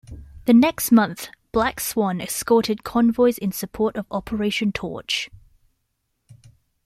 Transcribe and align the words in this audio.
The 0.45 0.53
next 0.55 0.91
month 0.91 1.29
"Black 1.51 1.79
Swan" 1.79 2.21
escorted 2.21 2.83
convoys 2.83 3.37
in 3.37 3.51
support 3.51 3.95
of 3.97 4.07
Operation 4.09 4.71
Torch. 4.71 5.29